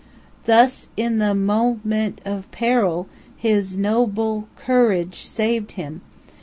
[0.45, 3.07] Thus in this moment of peril
[3.37, 6.01] his nob le courage saved him.